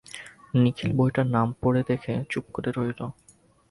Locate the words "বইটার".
0.97-1.27